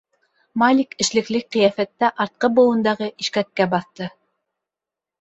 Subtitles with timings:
[0.61, 4.13] Малик эшлекле ҡиәфәттә артҡы быуындағы ишкәккә баҫты.